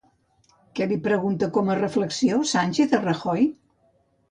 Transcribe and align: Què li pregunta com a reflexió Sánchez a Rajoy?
Què 0.79 0.87
li 0.91 0.97
pregunta 1.07 1.51
com 1.59 1.69
a 1.69 1.77
reflexió 1.81 2.41
Sánchez 2.55 2.99
a 3.01 3.03
Rajoy? 3.07 3.49